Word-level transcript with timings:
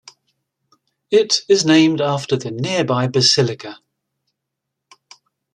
It 1.11 1.41
is 1.47 1.63
named 1.63 2.01
after 2.01 2.35
the 2.35 2.49
nearby 2.49 3.05
basilica. 3.05 3.77